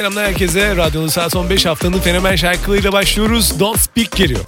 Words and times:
Selamlar 0.00 0.26
herkese. 0.26 0.76
Radyonun 0.76 1.08
saat 1.08 1.36
15 1.36 1.66
haftanın 1.66 1.98
fenomen 1.98 2.36
şarkılarıyla 2.36 2.92
başlıyoruz. 2.92 3.60
Don't 3.60 3.78
Speak 3.78 4.10
geliyor. 4.10 4.40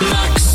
Your 0.00 0.51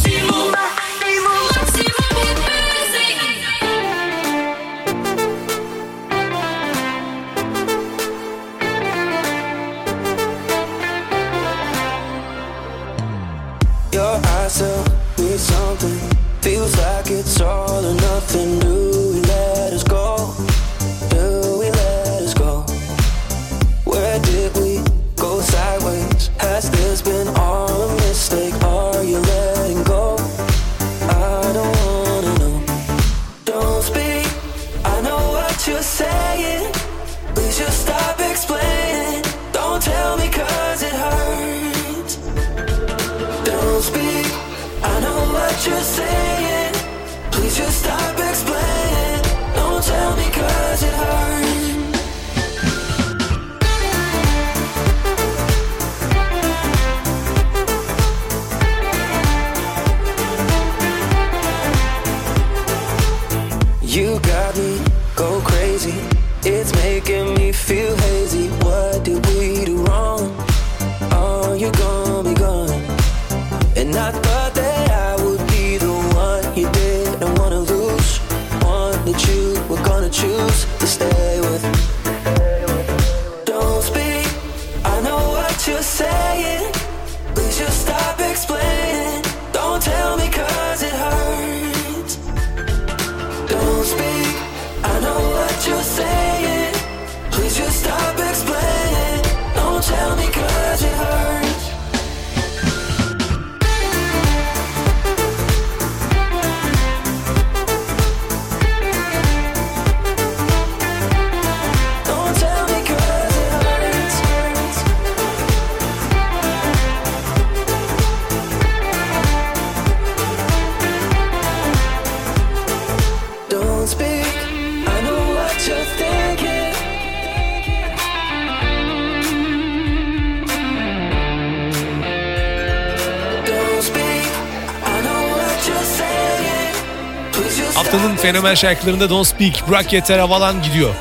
Haftanın 137.73 138.15
fenomen 138.15 138.55
şarkılarında 138.55 139.09
Don't 139.09 139.27
Speak, 139.27 139.69
Bırak 139.69 139.93
Yeter 139.93 140.19
Havalan 140.19 140.63
gidiyor. 140.63 140.93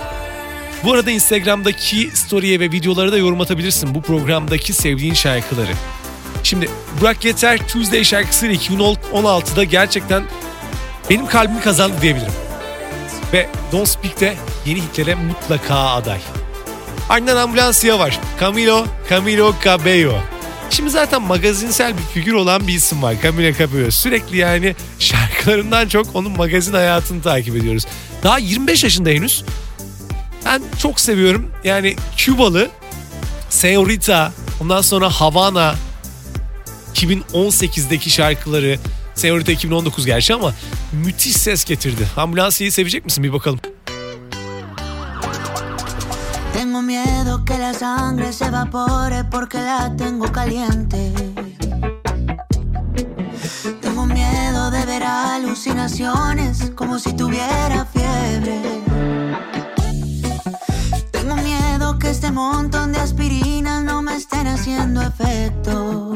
Bu 0.84 0.92
arada 0.92 1.10
Instagram'daki 1.10 2.10
story'e 2.14 2.60
ve 2.60 2.72
videolara 2.72 3.12
da 3.12 3.18
yorum 3.18 3.40
atabilirsin 3.40 3.94
bu 3.94 4.02
programdaki 4.02 4.72
sevdiğin 4.72 5.14
şarkıları. 5.14 5.72
Şimdi 6.42 6.68
Bırak 7.00 7.24
Yeter 7.24 7.68
Tuesday 7.68 8.04
şarkısıyla 8.04 8.54
2016'da 8.56 9.64
gerçekten 9.64 10.22
benim 11.10 11.26
kalbimi 11.26 11.60
kazandı 11.60 11.94
diyebilirim. 12.02 12.32
Ve 13.32 13.48
Don't 13.72 13.88
Speak 13.88 14.20
de 14.20 14.36
yeni 14.66 14.80
hitlere 14.80 15.14
mutlaka 15.14 15.74
aday. 15.74 16.20
Ardından 17.08 17.36
Ambulansiya 17.36 17.98
var. 17.98 18.20
Camilo, 18.40 18.86
Camilo 19.10 19.54
Cabello. 19.64 20.14
Şimdi 20.71 20.91
zaten 20.91 21.22
magazinsel 21.22 21.93
bir 21.99 22.03
figür 22.03 22.32
olan 22.32 22.66
bir 22.66 22.75
isim 22.75 23.03
var 23.03 23.15
Camilo 23.22 23.53
Cabello. 23.59 23.91
Sürekli 23.91 24.37
yani 24.37 24.75
şarkılarından 24.99 25.88
çok 25.88 26.16
onun 26.16 26.37
magazin 26.37 26.72
hayatını 26.72 27.22
takip 27.22 27.56
ediyoruz. 27.56 27.87
Daha 28.22 28.38
25 28.38 28.84
yaşında 28.84 29.09
henüz. 29.10 29.44
Ben 30.44 30.62
çok 30.82 31.00
seviyorum. 31.00 31.50
Yani 31.65 31.97
Kübalı, 32.16 32.69
Senorita, 33.50 34.32
ondan 34.60 34.81
sonra 34.81 35.10
Havana, 35.10 35.75
2018'deki 36.94 38.10
şarkıları, 38.10 38.78
Senorita 39.15 39.53
2019 39.53 40.06
gerçi 40.06 40.34
ama 40.34 40.54
müthiş 40.93 41.37
ses 41.37 41.65
getirdi. 41.65 42.09
Ambulansiyayı 42.16 42.72
sevecek 42.72 43.04
misin 43.04 43.25
bir 43.25 43.33
bakalım. 43.33 43.60
Que 47.44 47.58
la 47.58 47.74
sangre 47.74 48.32
se 48.32 48.47
evapore 48.47 49.24
porque 49.24 49.58
la 49.58 49.94
tengo 49.97 50.30
caliente. 50.30 51.12
Tengo 53.80 54.06
miedo 54.06 54.70
de 54.70 54.84
ver 54.86 55.02
alucinaciones 55.04 56.70
como 56.74 56.98
si 56.98 57.12
tuviera 57.14 57.84
fiebre. 57.84 58.60
Tengo 61.10 61.36
miedo 61.36 61.98
que 61.98 62.10
este 62.10 62.30
montón 62.30 62.92
de 62.92 63.00
aspirinas 63.00 63.82
no 63.82 64.03
me 64.03 64.16
estén 64.16 64.47
haciendo 64.47 65.03
efecto. 65.03 66.14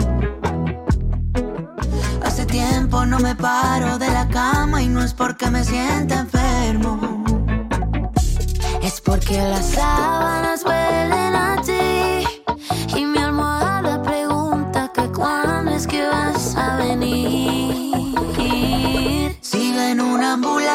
Hace 2.24 2.46
tiempo 2.46 3.04
no 3.04 3.18
me 3.18 3.34
paro 3.34 3.98
de 3.98 4.10
la 4.10 4.28
cama 4.28 4.82
y 4.82 4.88
no 4.88 5.02
es 5.02 5.12
porque 5.12 5.50
me 5.50 5.64
sienta 5.64 6.20
enfermo. 6.20 7.39
Es 8.92 9.00
porque 9.00 9.38
las 9.38 9.66
sábanas 9.66 10.64
huelen 10.64 11.36
a 11.36 11.62
ti 11.62 12.26
y 12.98 13.04
mi 13.04 13.18
almohada 13.18 14.02
pregunta 14.02 14.90
que 14.92 15.02
cuándo 15.12 15.70
es 15.70 15.86
que 15.86 16.04
vas 16.08 16.56
a 16.56 16.76
venir. 16.78 18.18
Sigue 19.40 19.90
en 19.92 20.00
una 20.00 20.32
ambulancia 20.32 20.69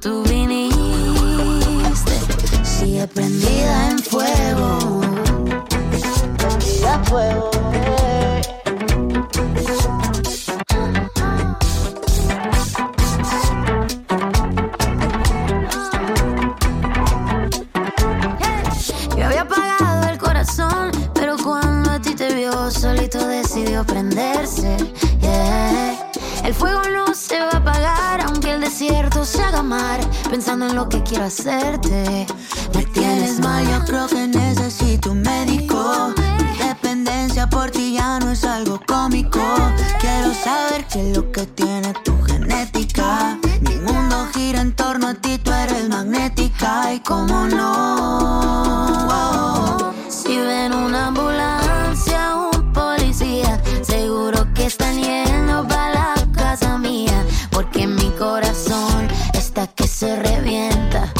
tú 0.00 0.22
viniste, 0.24 0.74
sigue 2.64 3.06
prendida 3.08 3.90
en 3.90 3.98
fuego. 3.98 5.00
Prendida 6.38 6.94
a 6.94 7.04
fuego. 7.04 7.50
Se 29.24 29.42
haga 29.42 29.62
mar. 29.62 30.00
Pensando 30.30 30.66
en 30.66 30.74
lo 30.76 30.88
que 30.88 31.02
quiero 31.02 31.24
hacerte. 31.24 32.26
Me 32.74 32.84
tienes 32.86 33.40
mal, 33.40 33.66
yo 33.68 33.84
creo 33.84 34.06
que 34.06 34.26
necesito 34.28 35.12
un 35.12 35.22
médico. 35.22 36.12
Mi 36.16 36.58
dependencia 36.66 37.48
por 37.48 37.70
ti 37.70 37.94
ya 37.94 38.18
no 38.18 38.30
es 38.32 38.44
algo 38.44 38.80
cómico. 38.86 39.40
Quiero 40.00 40.32
saber 40.34 40.86
sé 40.88 41.12
lo 41.14 41.30
que 41.32 41.46
tiene 41.46 41.92
tu 42.04 42.20
genética. 42.22 43.38
Mi 43.60 43.76
mundo 43.76 44.28
gira 44.34 44.60
en 44.60 44.74
torno 44.74 45.08
a 45.08 45.14
ti, 45.14 45.38
tú 45.38 45.50
eres 45.52 45.88
magnética 45.88 46.92
y 46.94 47.00
como 47.00 47.46
no. 47.46 48.96
Si 50.08 50.36
ven 50.36 50.72
una 50.72 51.06
ambulancia, 51.08 52.36
un 52.52 52.72
policía, 52.72 53.60
seguro 53.82 54.46
que 54.54 54.66
están 54.66 55.00
yendo 55.02 55.66
para 55.68 56.14
la 56.14 56.14
casa 56.32 56.78
mía, 56.78 57.24
porque 57.50 57.86
mi 57.86 58.10
corazón 58.12 58.95
se 59.96 60.14
revienta. 60.14 61.10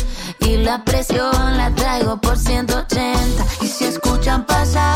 Y 0.41 0.59
la 0.59 0.85
presión 0.85 1.57
la 1.57 1.75
traigo 1.75 2.21
por 2.21 2.37
180 2.37 3.47
y 3.63 3.69
si 3.69 3.85
escuchan 3.85 4.45
pasar 4.45 4.96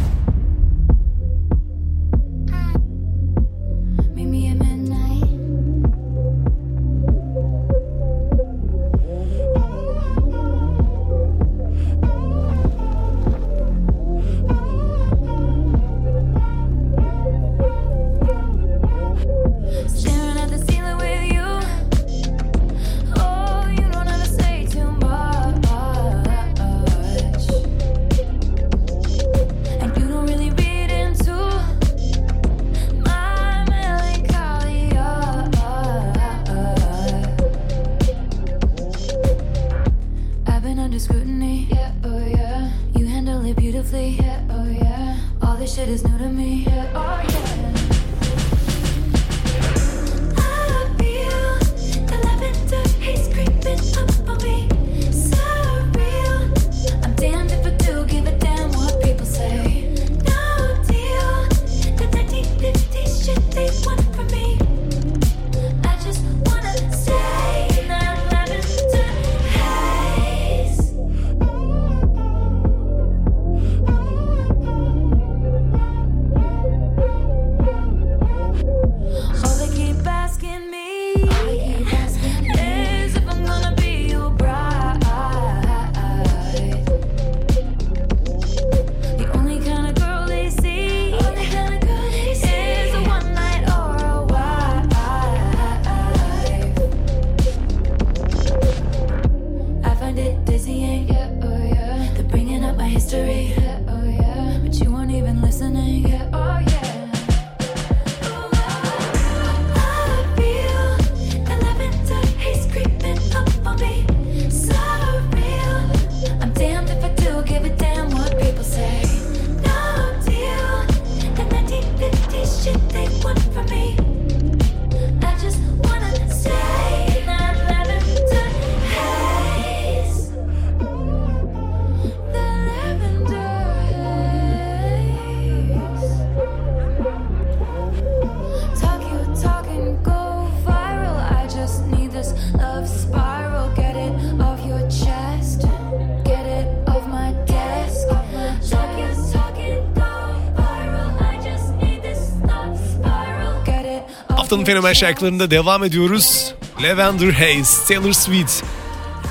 Haftanın 154.51 154.65
fenomen 154.65 154.93
şarkılarında 154.93 155.51
devam 155.51 155.83
ediyoruz. 155.83 156.53
Lavender 156.83 157.31
Haze, 157.31 157.87
Taylor 157.87 158.11
Swift. 158.11 158.63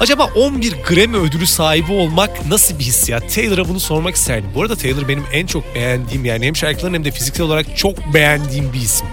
Acaba 0.01 0.25
11 0.25 0.75
Grammy 0.89 1.17
ödülü 1.17 1.47
sahibi 1.47 1.93
olmak 1.93 2.47
nasıl 2.47 2.79
bir 2.79 2.85
hissiyat? 2.85 3.35
Taylor'a 3.35 3.69
bunu 3.69 3.81
sormak 3.81 4.15
isterdim. 4.15 4.51
Bu 4.55 4.63
arada 4.63 4.77
Taylor 4.77 5.09
benim 5.09 5.25
en 5.33 5.47
çok 5.47 5.75
beğendiğim 5.75 6.25
yani 6.25 6.47
hem 6.47 6.57
şarkılarını 6.57 6.97
hem 6.97 7.05
de 7.05 7.11
fiziksel 7.11 7.47
olarak 7.47 7.77
çok 7.77 8.15
beğendiğim 8.15 8.73
bir 8.73 8.81
isim. 8.81 9.07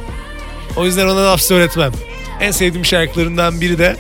O 0.78 0.86
yüzden 0.86 1.08
ona 1.08 1.26
laf 1.26 1.42
söyletmem. 1.42 1.92
En 2.42 2.52
sevdiğim 2.52 2.86
şarkılarından 2.86 3.62
biri 3.62 3.80
de 3.80 3.96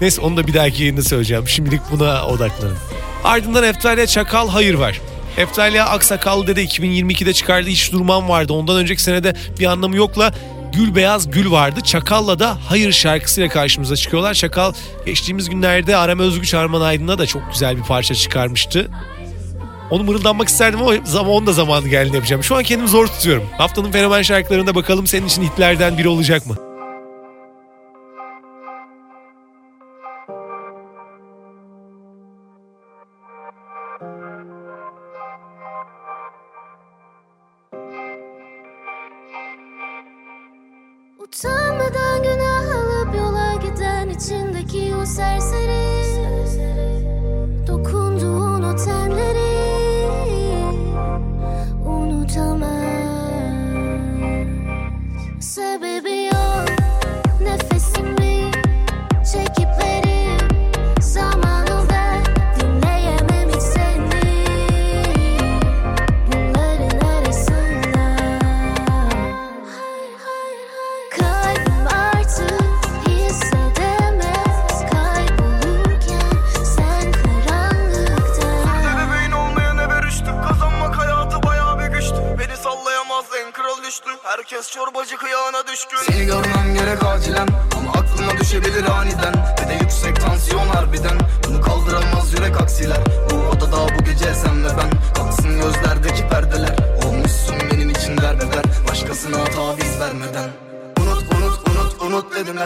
neyse 0.00 0.20
onu 0.20 0.36
da 0.36 0.46
bir 0.46 0.54
dahaki 0.54 0.82
yayında 0.82 1.02
söyleyeceğim. 1.02 1.48
Şimdilik 1.48 1.80
buna 1.90 2.26
odaklanın. 2.26 2.76
Ardından 3.24 3.64
Eftalya 3.64 4.06
Çakal 4.06 4.48
Hayır 4.48 4.74
var. 4.74 5.00
Eftalya 5.36 5.86
Aksakallı 5.86 6.46
Dede 6.46 6.64
2022'de 6.64 7.32
çıkardığı 7.32 7.68
Hiç 7.68 7.92
Durmam 7.92 8.28
vardı. 8.28 8.52
Ondan 8.52 8.76
önceki 8.76 9.02
senede 9.02 9.34
bir 9.58 9.66
anlamı 9.66 9.96
yokla 9.96 10.32
Gül 10.78 10.94
Beyaz 10.94 11.30
Gül 11.30 11.50
vardı. 11.50 11.80
Çakal'la 11.80 12.38
da 12.38 12.58
Hayır 12.68 12.92
şarkısıyla 12.92 13.48
karşımıza 13.48 13.96
çıkıyorlar. 13.96 14.34
Çakal 14.34 14.72
geçtiğimiz 15.06 15.50
günlerde 15.50 15.96
Aram 15.96 16.18
Özgüç 16.18 16.54
Arman 16.54 16.80
Aydın'a 16.80 17.18
da 17.18 17.26
çok 17.26 17.42
güzel 17.52 17.76
bir 17.76 17.82
parça 17.82 18.14
çıkarmıştı. 18.14 18.90
Onu 19.90 20.04
mırıldanmak 20.04 20.48
isterdim 20.48 20.82
ama 20.82 20.92
zaman 21.04 21.32
onun 21.32 21.46
da 21.46 21.52
zamanı 21.52 21.88
geldiğini 21.88 22.14
yapacağım. 22.14 22.44
Şu 22.44 22.56
an 22.56 22.62
kendimi 22.62 22.88
zor 22.88 23.06
tutuyorum. 23.06 23.44
Haftanın 23.58 23.92
fenomen 23.92 24.22
şarkılarında 24.22 24.74
bakalım 24.74 25.06
senin 25.06 25.26
için 25.26 25.42
hitlerden 25.42 25.98
biri 25.98 26.08
olacak 26.08 26.46
mı? 26.46 26.67
içindeki 44.18 44.94
o 44.96 45.06
serseri 45.06 45.97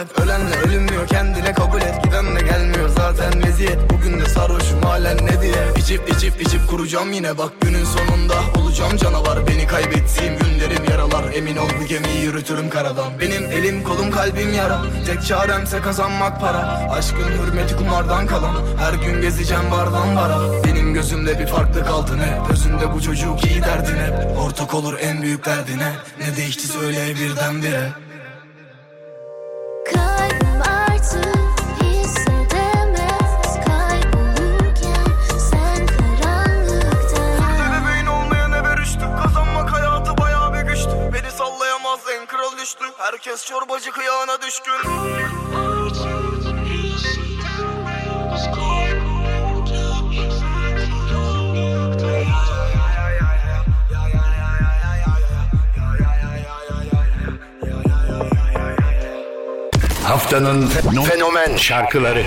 et 0.03 0.19
Ölenle 0.19 0.55
ölünmüyor 0.55 1.07
kendine 1.07 1.53
kabul 1.53 1.81
et. 1.81 2.03
Giden 2.03 2.35
de 2.35 2.41
gelmiyor 2.41 2.89
zaten 2.89 3.37
meziyet. 3.37 3.77
Bugün 3.89 4.19
de 4.19 4.25
sarhoşum 4.25 4.81
halen 4.81 5.17
ne 5.17 5.41
diye? 5.41 5.63
İçip 5.77 6.09
içip 6.09 6.41
içip 6.41 6.69
kuracağım 6.69 7.11
yine. 7.11 7.37
Bak 7.37 7.51
günün 7.61 7.85
sonunda 7.85 8.33
Olacağım 8.61 8.97
canavar. 8.97 9.47
Beni 9.47 9.67
kaybettiğim 9.67 10.33
günlerim 10.39 10.83
yaralar. 10.91 11.33
Emin 11.33 11.57
ol 11.57 11.67
bu 11.81 11.85
gemiyi 11.85 12.23
yürütürüm 12.23 12.69
karadan. 12.69 13.19
Benim 13.19 13.43
elim 13.43 13.83
kolum 13.83 14.11
kalbim 14.11 14.53
yara. 14.53 14.81
Tek 15.05 15.25
çaremse 15.25 15.81
kazanmak 15.81 16.41
para. 16.41 16.89
Aşkın 16.91 17.31
hürmeti 17.31 17.75
kumardan 17.75 18.27
kalan. 18.27 18.55
Her 18.77 18.93
gün 18.93 19.21
gezeceğim 19.21 19.71
bardan 19.71 20.15
bara. 20.15 20.63
Benim 20.63 20.93
gözümde 20.93 21.39
bir 21.39 21.47
farklı 21.47 21.85
kaldı 21.85 22.17
ne 22.17 22.47
Gözünde 22.49 22.93
bu 22.93 23.01
çocuk 23.01 23.45
iyi 23.45 23.61
derdin 23.61 23.93
Ortak 24.45 24.73
olur 24.73 24.97
en 25.01 25.21
büyük 25.21 25.45
derdine. 25.45 25.91
Ne 26.19 26.37
değişti 26.37 26.67
söyle 26.67 27.15
birdenbire. 27.15 28.12
Herkes 43.25 43.45
çorbacı 43.45 43.91
kıyağına 43.91 44.41
düşkün. 44.41 44.73
Haftanın 60.03 60.67
fenomen. 61.05 61.57
şarkıları. 61.57 62.25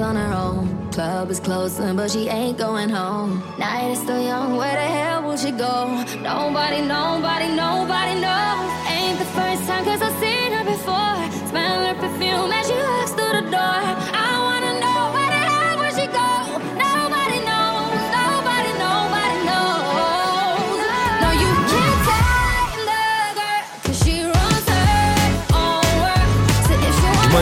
on 0.00 0.16
her 0.16 0.32
own. 0.32 0.90
Club 0.92 1.30
is 1.30 1.40
closing, 1.40 1.96
but 1.96 2.10
she 2.10 2.28
ain't 2.28 2.58
going 2.58 2.88
home. 2.88 3.42
Night 3.58 3.90
is 3.90 3.98
still 4.00 4.22
young, 4.22 4.56
where 4.56 4.72
the 4.72 4.88
hell 4.96 5.22
will 5.22 5.36
she 5.36 5.50
go? 5.50 5.74
Nobody, 6.20 6.80
nobody, 6.82 7.48
nobody 7.48 8.14
knows. 8.20 8.70
Ain't 8.88 9.18
the 9.18 9.30
first 9.36 9.66
time, 9.66 9.84
cause 9.84 10.02
I've 10.02 10.18
seen 10.20 10.52
her 10.52 10.64
before. 10.64 11.48
Smell 11.48 11.86
her 11.86 11.94
perfume 11.94 12.52
as 12.52 12.66
she 12.66 12.74
walks 12.74 13.12
through 13.12 13.34
the 13.40 13.46
door. 13.50 13.82
I 14.20 14.21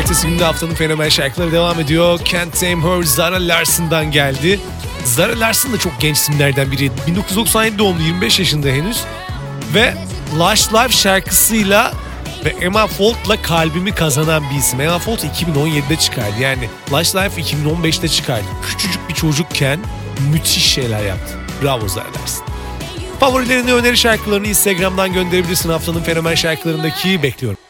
Cumartesi 0.01 0.29
günü 0.29 0.43
haftanın 0.43 0.75
fenomen 0.75 1.09
şarkıları 1.09 1.53
devam 1.53 1.81
ediyor. 1.81 2.21
Can't 2.25 2.61
Tame 2.61 2.83
Her 2.83 3.03
Zara 3.03 3.49
Larson'dan 3.49 4.11
geldi. 4.11 4.61
Zara 5.05 5.41
Larson 5.41 5.73
da 5.73 5.79
çok 5.79 6.01
genç 6.01 6.17
isimlerden 6.17 6.73
biri. 6.73 6.91
1997 7.07 7.79
doğumlu 7.79 8.03
25 8.03 8.39
yaşında 8.39 8.69
henüz. 8.69 9.05
Ve 9.75 9.95
Lush 10.39 10.73
Life 10.73 10.93
şarkısıyla 10.93 11.93
ve 12.45 12.49
Emma 12.49 12.87
Folt'la 12.87 13.43
kalbimi 13.43 13.95
kazanan 13.95 14.43
bir 14.51 14.57
isim. 14.57 14.81
Emma 14.81 14.99
Folt 14.99 15.25
2017'de 15.25 15.97
çıkardı. 15.97 16.41
Yani 16.41 16.69
Lush 16.93 17.15
Life 17.15 17.43
2015'te 17.43 18.09
çıkardı. 18.09 18.47
Küçücük 18.67 19.09
bir 19.09 19.15
çocukken 19.15 19.81
müthiş 20.33 20.65
şeyler 20.65 21.05
yaptı. 21.05 21.33
Bravo 21.63 21.89
Zara 21.89 22.05
Larson. 22.05 22.45
Favorilerini 23.21 23.73
öneri 23.73 23.97
şarkılarını 23.97 24.47
Instagram'dan 24.47 25.13
gönderebilirsin. 25.13 25.71
Haftanın 25.71 26.03
fenomen 26.03 26.35
şarkılarındaki 26.35 27.23
bekliyorum. 27.23 27.70